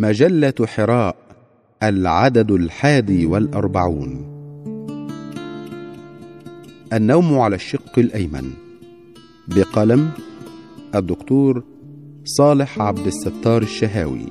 [0.00, 1.16] مجلة حراء
[1.82, 4.24] العدد الحادي والأربعون.
[6.92, 8.50] النوم على الشق الأيمن.
[9.48, 10.10] بقلم
[10.94, 11.64] الدكتور
[12.24, 14.26] صالح عبد الستار الشهاوي.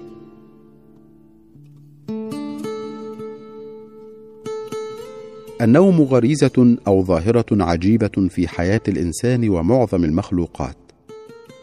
[5.61, 10.88] النوم غريزة أو ظاهرة عجيبة في حياة الإنسان ومعظم المخلوقات.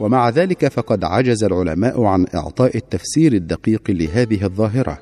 [0.01, 4.99] ومع ذلك فقد عجز العلماء عن إعطاء التفسير الدقيق لهذه الظاهرة.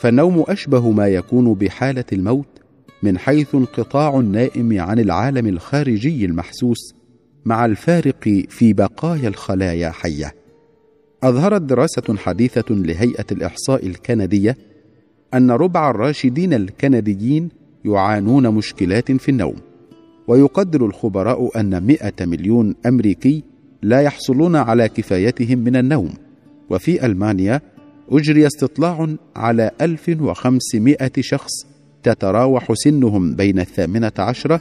[0.00, 2.48] فالنوم أشبه ما يكون بحالة الموت
[3.02, 6.94] من حيث انقطاع النائم عن العالم الخارجي المحسوس
[7.44, 10.34] مع الفارق في بقايا الخلايا حية.
[11.22, 14.56] أظهرت دراسة حديثة لهيئة الإحصاء الكندية
[15.34, 17.48] أن ربع الراشدين الكنديين
[17.84, 19.54] يعانون مشكلات في النوم
[20.28, 23.44] ويقدر الخبراء أن مئة مليون أمريكي
[23.82, 26.14] لا يحصلون على كفايتهم من النوم.
[26.70, 27.60] وفي ألمانيا
[28.10, 31.52] أجري استطلاع على 1500 شخص
[32.02, 34.60] تتراوح سنهم بين الثامنة عشرة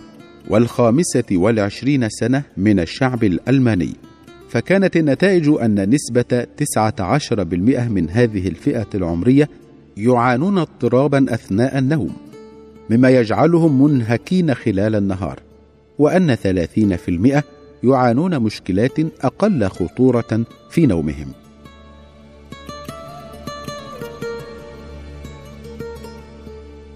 [0.49, 3.93] والخامسة والعشرين سنة من الشعب الألماني.
[4.49, 9.49] فكانت النتائج أن نسبة 19% من هذه الفئة العمرية
[9.97, 12.13] يعانون اضطرابا أثناء النوم
[12.89, 15.39] مما يجعلهم منهكين خلال النهار
[15.99, 17.43] وأن 30%
[17.83, 21.27] يعانون مشكلات أقل خطورة في نومهم.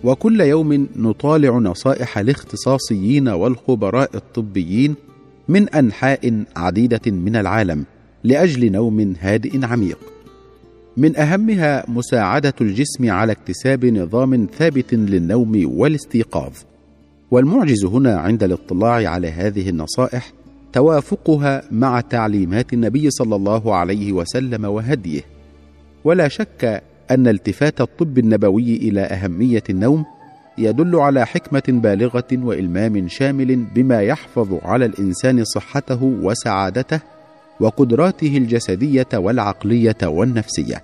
[0.04, 4.96] وكل يوم نطالع نصائح الاختصاصيين والخبراء الطبيين
[5.48, 7.86] من أنحاء عديدة من العالم
[8.24, 10.00] لأجل نوم هادئ عميق.
[10.98, 16.54] من أهمها مساعدة الجسم على اكتساب نظام ثابت للنوم والاستيقاظ.
[17.32, 20.32] والمعجز هنا عند الاطلاع على هذه النصائح
[20.74, 25.22] توافقها مع تعليمات النبي صلى الله عليه وسلم وهديه.
[26.04, 30.06] ولا شك أن التفات الطب النبوي إلى أهمية النوم
[30.58, 37.00] يدل على حكمة بالغة وإلمام شامل بما يحفظ على الإنسان صحته وسعادته
[37.60, 40.84] وقدراته الجسدية والعقلية والنفسية.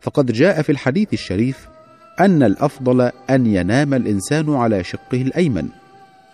[0.00, 1.68] فقد جاء في الحديث الشريف
[2.20, 5.68] أن الأفضل أن ينام الإنسان على شقه الأيمن.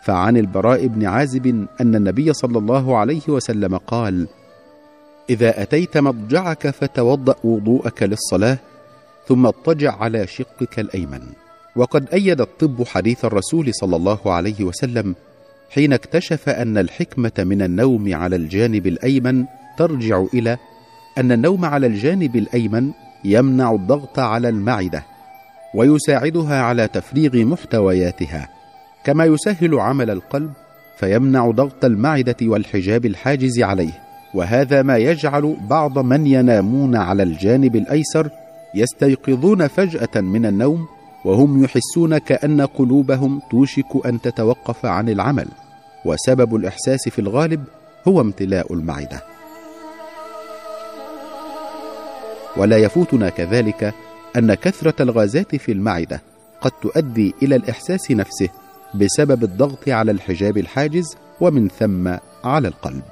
[0.07, 4.27] فعن البراء بن عازب أن النبي صلى الله عليه وسلم قال
[5.31, 8.59] إذا أتيت مضجعك فتوضأ وضوءك للصلاة
[9.29, 11.21] ثم اضطجع على شقك الأيمن.
[11.77, 15.15] وقد أيد الطب حديث الرسول صلى الله عليه وسلم
[15.71, 19.45] حين اكتشف أن الحكمة من النوم على الجانب الأيمن
[19.79, 20.59] ترجع إلى
[21.19, 22.91] أن النوم على الجانب الأيمن
[23.25, 25.05] يمنع الضغط على المعدة
[25.75, 28.56] ويساعدها على تفريغ محتوياتها.
[29.07, 30.53] كما يسهل عمل القلب
[30.97, 34.03] فيمنع ضغط المعدة والحجاب الحاجز عليه.
[34.35, 38.31] وهذا ما يجعل بعض من ينامون على الجانب الأيسر
[38.75, 40.87] يستيقظون فجأة من النوم
[41.25, 45.49] وهم يحسون كأن قلوبهم توشك أن تتوقف عن العمل.
[46.05, 47.65] وسبب الإحساس في الغالب
[48.09, 49.23] هو امتلاء المعدة.
[52.57, 53.95] ولا يفوتنا كذلك
[54.37, 56.23] أن كثرة الغازات في المعدة
[56.61, 58.49] قد تؤدي إلى الإحساس نفسه
[58.95, 63.03] بسبب الضغط على الحجاب الحاجز ومن ثم على القلب.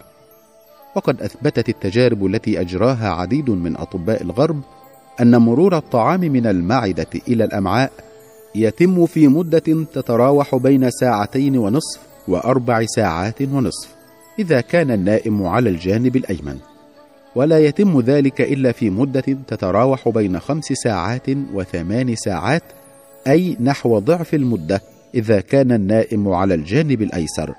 [0.97, 4.61] وقد أثبتت التجارب التي أجراها عديد من أطباء الغرب
[5.21, 7.93] أن مرور الطعام من المعدة إلى الأمعاء
[8.55, 13.95] يتم في مدة تتراوح بين ساعتين ونصف وأربع ساعات ونصف
[14.39, 16.59] إذا كان النائم على الجانب الأيمن.
[17.35, 22.63] ولا يتم ذلك إلا في مدة تتراوح بين خمس ساعات وثمان ساعات
[23.27, 24.81] أي نحو ضعف المدة.
[25.15, 27.55] إذا كان النائم على الجانب الأيسر.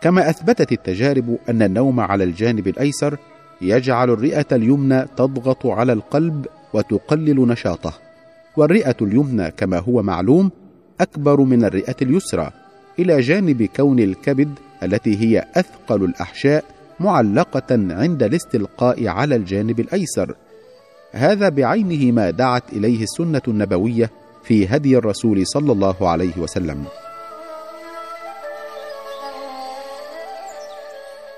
[0.00, 3.18] كما أثبتت التجارب أن النوم على الجانب الأيسر
[3.60, 7.92] يجعل الرئة اليمنى تضغط على القلب وتقلل نشاطه
[8.56, 10.50] والرئة اليمنى كما هو معلوم
[11.00, 12.50] أكبر من الرئة اليسرى
[12.98, 14.50] إلى جانب كون الكبد
[14.82, 16.64] التي هي أثقل الأحشاء
[17.00, 20.34] معلقة عند الاستلقاء على الجانب الأيسر.
[21.12, 24.10] هذا بعينه ما دعت إليه السنة النبوية
[24.46, 26.84] في هدي الرسول صلى الله عليه وسلم.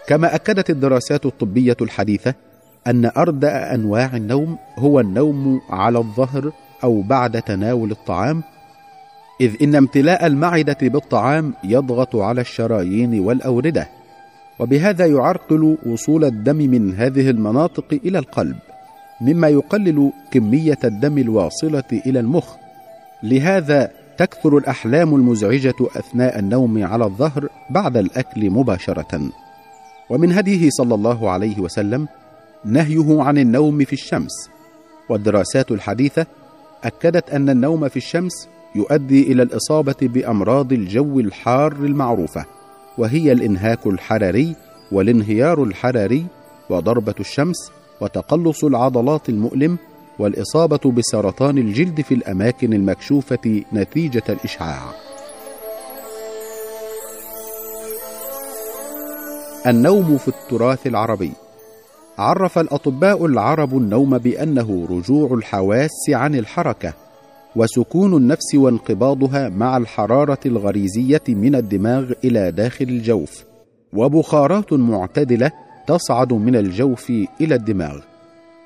[0.08, 2.34] كما أكدت الدراسات الطبية الحديثة
[2.86, 6.52] أن اردا أنواع النوم هو النوم على الظهر
[6.84, 8.42] أو بعد تناول الطعام
[9.40, 13.88] إذ إن امتلاء المعدة بالطعام يضغط على الشرايين والأوردة
[14.58, 18.56] وبهذا يعرقل وصول الدم من هذه المناطق إلى القلب
[19.20, 22.56] مما يقلل كمية الدم الواصلة إلى المخ.
[23.22, 29.30] لهذا تكثر الأحلام المزعجة أثناء النوم على الظهر بعد الأكل مباشرة.
[30.10, 32.08] ومن هديه صلى الله عليه وسلم
[32.64, 34.50] نهيه عن النوم في الشمس.
[35.08, 36.26] والدراسات الحديثة
[36.84, 42.44] أكدت أن النوم في الشمس يؤدي إلى الإصابة بأمراض الجو الحار المعروفة
[42.98, 44.56] وهي الإنهاك الحراري
[44.92, 46.26] والانهيار الحراري
[46.70, 47.56] وضربة الشمس
[48.00, 49.78] وتقلص العضلات المؤلم
[50.18, 54.82] والإصابة بسرطان الجلد في الأماكن المكشوفة نتيجة الإشعاع.
[59.66, 61.32] النوم في التراث العربي.
[62.18, 66.92] عرف الأطباء العرب النوم بأنه رجوع الحواس عن الحركة
[67.56, 73.44] وسكون النفس وانقباضها مع الحرارة الغريزية من الدماغ إلى داخل الجوف.
[73.92, 75.50] وبخارات معتدلة
[75.86, 77.10] تصعد من الجوف
[77.40, 78.00] إلى الدماغ.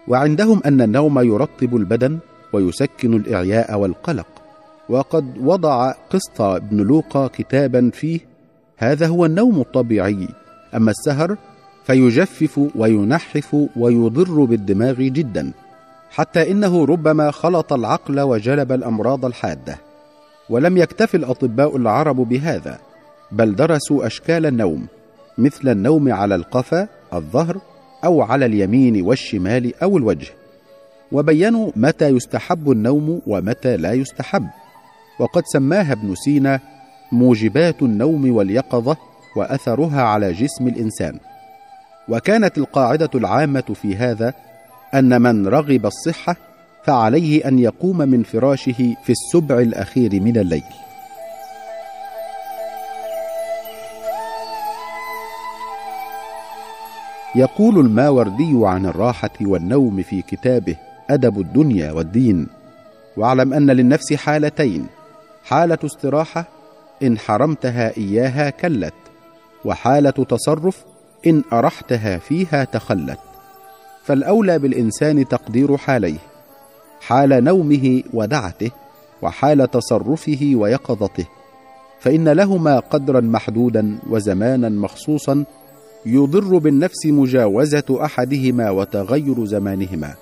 [0.09, 2.19] وعندهم أن النوم يرطب البدن
[2.53, 4.27] ويسكن الإعياء والقلق.
[4.89, 8.21] وقد وضع قسط بن لوقا كتابا فيه
[8.77, 10.29] هذا هو النوم الطبيعي.
[10.75, 11.37] أما السهر
[11.85, 15.53] فيجفف وينحف ويضر بالدماغ جدا
[16.11, 19.79] حتى إنه ربما خلط العقل وجلب الأمراض الحادة.
[20.51, 22.79] ولم يكتف الأطباء العرب بهذا
[23.33, 24.87] بل درسوا أشكال النوم
[25.39, 27.61] مثل النوم على القفا الظهر
[28.05, 30.29] أو على اليمين والشمال أو الوجه
[31.13, 34.47] وبينوا متى يستحب النوم ومتى لا يستحب.
[35.19, 36.61] وقد سماها ابن سينا
[37.13, 38.97] موجبات النوم واليقظة
[39.37, 41.19] وأثرها على جسم الإنسان.
[42.09, 44.35] وكانت القاعدة العامة في هذا
[44.95, 46.37] أن من رغب الصحة
[46.85, 50.63] فعليه أن يقوم من فراشه في السبع الأخير من الليل.
[57.35, 60.77] يقول الماوردي عن الراحة والنوم في كتابه
[61.11, 62.47] أدب الدنيا والدين
[63.17, 64.87] واعلم أن للنفس حالتين
[65.45, 66.45] حالة استراحة
[67.03, 68.95] إن حرمتها إياها كلت
[69.65, 70.85] وحالة تصرف
[71.27, 73.19] إن أرحتها فيها تخلت.
[74.05, 76.19] فالأولى بالإنسان تقدير حاليه
[77.01, 78.71] حال نومه ودعته
[79.23, 81.27] وحال تصرفه ويقظته.
[82.01, 85.45] فإن لهما قدرا محدودا وزمانا مخصوصا
[86.07, 90.15] يضر بالنفس مجاوزة أحدهما وتغير زمانهما.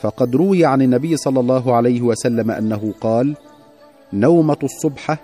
[0.00, 3.34] فقد روي عن النبي صلى الله عليه وسلم أنه قال
[4.12, 5.18] نومة الصبحه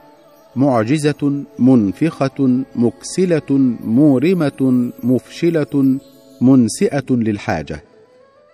[0.57, 5.99] معجزة منفخة مكسلة مورمة مفشلة
[6.41, 7.83] منسئة للحاجة.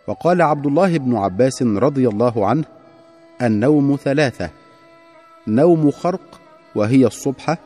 [0.08, 2.64] وقال عبد الله بن عباس رضي الله عنه
[3.42, 4.50] النوم ثلاثة
[5.46, 6.40] نوم خرق
[6.74, 7.58] وهي الصبحه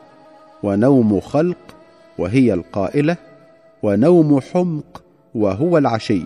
[0.63, 1.57] ونوم خلق
[2.17, 3.17] وهي القائلة
[3.83, 5.03] ونوم حمق
[5.35, 6.25] وهو العشي.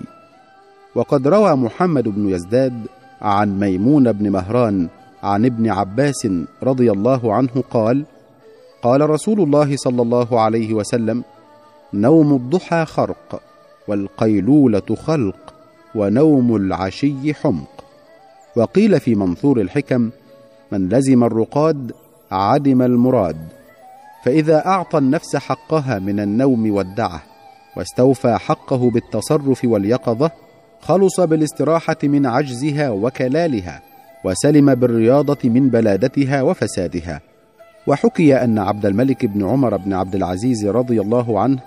[0.96, 2.88] وقد روى محمد بن يزداد
[3.22, 4.88] عن ميمون بن مهران
[5.24, 6.28] عن ابن عباس
[6.64, 8.06] رضي الله عنه قال
[8.82, 11.24] قال رسول الله صلى الله عليه وسلم
[11.94, 13.42] نوم الضحى خرق
[13.88, 15.54] والقيلولة خلق
[15.96, 17.84] ونوم العشي حمق.
[18.56, 20.10] وقيل في منثور الحكم
[20.72, 21.92] من لزم الرقاد
[22.32, 23.38] عدم المراد
[24.24, 27.35] فإذا أعطى النفس حقها من النوم والدعة.
[27.78, 30.32] واستوفى حقه بالتصرف واليقظة
[30.82, 33.82] خلص بالاستراحة من عجزها وكلالها
[34.24, 37.22] وسلم بالرياضة من بلادتها وفسادها.
[37.88, 41.60] وحكي أن عبد الملك بن عمر بن عبد العزيز رضي الله عنه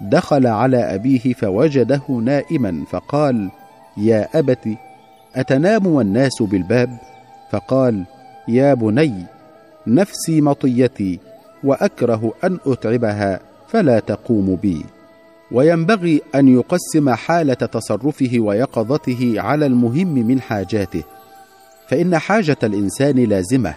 [0.00, 3.50] دخل على أبيه فوجده نائما فقال
[3.96, 4.68] يا أبت
[5.36, 6.98] أتنام والناس بالباب؟
[7.50, 8.04] فقال
[8.48, 9.14] يا بني
[9.86, 11.18] نفسي مطيتي
[11.64, 14.84] وأكره أن أتعبها فلا تقوم بي.
[15.52, 21.02] وينبغي أن يقسم حالة تصرفه ويقظته على المهم من حاجاته
[21.88, 23.74] فإن حاجة الإنسان لازمة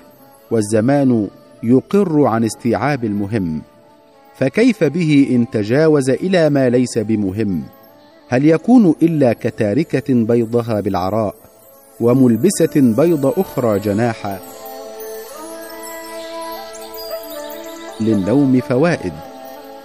[0.51, 1.27] والزمان
[1.63, 3.61] يقر عن استيعاب المهم
[4.35, 7.63] فكيف به إن تجاوز إلى ما ليس بمهم؟
[8.29, 11.35] هل يكون إلا كتاركة بيضها بالعراء
[11.99, 14.39] وملبسة بيض أخرى جناحا؟
[18.01, 19.34] للنوم فوائد.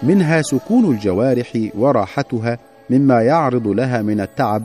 [0.03, 2.59] منها سكون الجوارح وراحتها
[2.91, 4.63] مما يعرض لها من التعب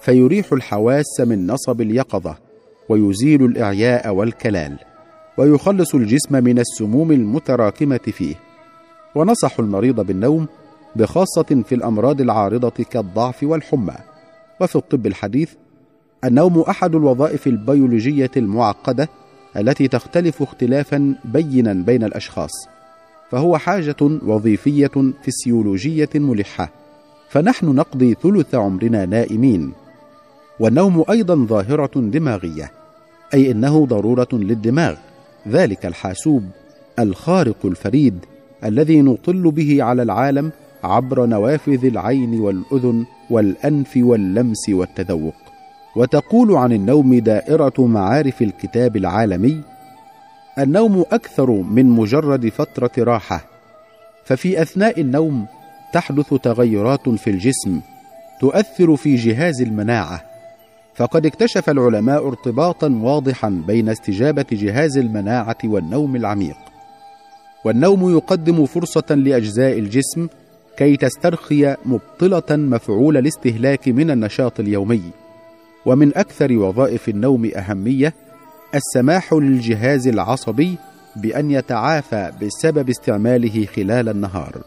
[0.00, 2.36] فيريح الحواس من نصب اليقظة
[2.88, 4.78] ويزيل الإعياء والكلال
[5.38, 8.34] ويخلص الجسم من السموم المتراكمة فيه.
[9.14, 10.46] ونصح المريض بالنوم
[10.96, 13.94] بخاصة في الأمراض العارضة كالضعف والحمى.
[14.60, 15.52] وفي الطب الحديث
[16.24, 19.08] النوم أحد الوظائف البيولوجية المعقدة
[19.56, 22.71] التي تختلف اختلافا بينا بين الأشخاص.
[23.32, 23.96] فهو حاجة
[24.26, 26.70] وظيفية فسيولوجية ملحة.
[27.28, 29.72] فنحن نقضي ثلث عمرنا نائمين.
[30.60, 32.70] والنوم أيضا ظاهرة دماغية.
[33.34, 34.94] أي إنه ضرورة للدماغ.
[35.48, 36.42] ذلك الحاسوب
[36.98, 38.18] الخارق الفريد
[38.64, 40.52] الذي نطل به على العالم
[40.84, 45.34] عبر نوافذ العين والأذن والأنف واللمس والتذوق.
[45.96, 49.60] وتقول عن النوم دائرة معارف الكتاب العالمي
[50.58, 53.44] النوم أكثر من مجرد فترة راحة.
[54.24, 55.46] ففي أثناء النوم
[55.92, 57.80] تحدث تغيرات في الجسم
[58.40, 60.24] تؤثر في جهاز المناعة.
[60.94, 66.56] فقد اكتشف العلماء ارتباطا واضحا بين استجابة جهاز المناعة والنوم العميق.
[67.64, 70.28] والنوم يقدم فرصة لأجزاء الجسم
[70.76, 75.02] كي تسترخي مبطلة مفعول الاستهلاك من النشاط اليومي.
[75.86, 78.14] ومن أكثر وظائف النوم أهمية
[78.74, 80.76] السماح للجهاز العصبي
[81.16, 84.62] بأن يتعافى بسبب استعماله خلال النهار.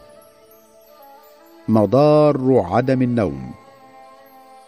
[1.68, 3.50] مضار عدم النوم.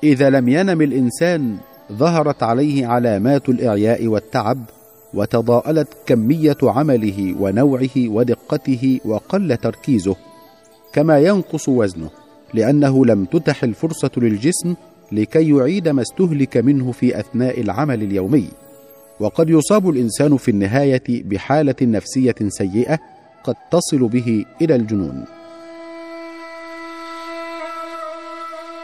[0.03, 1.57] إذا لم ينم الإنسان
[1.93, 4.59] ظهرت عليه علامات الإعياء والتعب
[5.15, 10.17] وتضاءلت كمية عمله ونوعه ودقته وقل تركيزه
[10.93, 12.11] كما ينقص وزنه
[12.55, 14.75] لأنه لم تتح الفرصة للجسم
[15.13, 18.49] لكي يعيد ما استهلك منه في أثناء العمل اليومي.
[19.21, 22.99] وقد يصاب الإنسان في النهاية بحالة نفسية سيئة
[23.45, 25.25] قد تصل به إلى الجنون.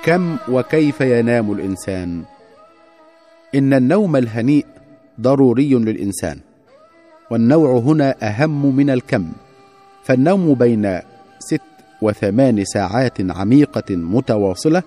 [0.05, 2.23] كم وكيف ينام الإنسان؟
[3.55, 4.67] إن النوم الهنيء
[5.21, 6.39] ضروري للإنسان
[7.31, 9.33] والنوع هنا أهم من الكم
[10.05, 11.01] فالنوم بين
[11.39, 11.61] ست
[12.03, 14.83] وثمان ساعات عميقة متواصلة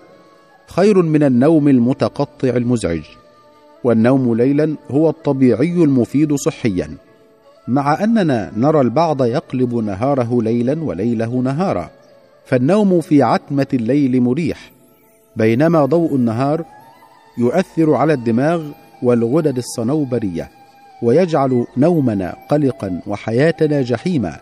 [0.66, 3.02] خير من النوم المتقطع المزعج.
[3.84, 6.90] والنوم ليلا هو الطبيعي المفيد صحيا.
[7.68, 11.90] مع أننا نرى البعض يقلب نهاره ليلا وليله نهارا.
[12.44, 14.70] فالنوم في عتمة الليل مريح.
[15.36, 16.64] بينما ضوء النهار
[17.38, 18.62] يؤثر على الدماغ
[19.02, 20.50] والغدد الصنوبرية
[21.02, 24.36] ويجعل نومنا قلقا وحياتنا جحيما.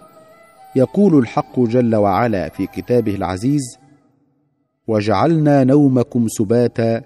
[0.76, 3.78] يقول الحق جل وعلا في كتابه العزيز
[4.88, 7.02] وجعلنا نومكم سباتا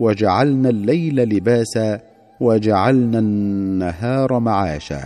[0.00, 2.00] وجعلنا الليل لباسا
[2.40, 5.02] وجعلنا النهار معاشا.